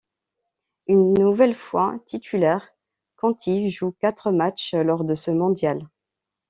[0.87, 2.73] Une nouvelle fois titulaire,
[3.17, 5.77] Conti joue quatre matchs lors de ce mondial.